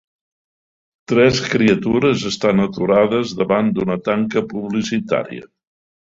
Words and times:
Tres 1.11 1.41
criatures 1.49 2.23
estan 2.31 2.63
aturades 2.65 3.35
davant 3.43 3.71
d'una 3.77 4.01
tanca 4.09 4.45
publicitària. 4.57 5.47